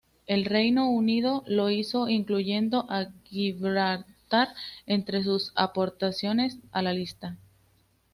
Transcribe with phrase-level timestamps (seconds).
[0.25, 4.47] El Reino Unido lo hizo, incluyendo a Gibraltar
[4.87, 7.37] entre sus aportaciones a la lista.